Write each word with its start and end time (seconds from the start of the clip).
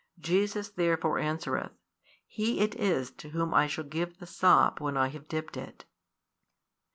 Jesus 0.19 0.67
therefore 0.67 1.19
answereth, 1.19 1.73
He 2.25 2.59
it 2.61 2.73
is 2.73 3.11
to 3.11 3.29
whom 3.29 3.53
I 3.53 3.67
shall 3.67 3.83
give 3.83 4.17
the 4.17 4.25
sop 4.25 4.81
when 4.81 4.97
I 4.97 5.09
have 5.09 5.27
dipped 5.27 5.55
it. 5.57 5.85